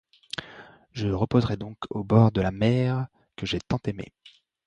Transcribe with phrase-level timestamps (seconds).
[0.93, 3.05] Je reposerai donc au bord de la mer
[3.35, 4.11] que j'ai tant aimée.